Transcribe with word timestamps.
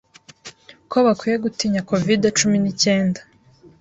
ko 0.91 0.97
bakwiye 1.05 1.37
gutinya 1.45 1.85
Covid-cumi 1.89 2.57
nicyenda 2.63 3.19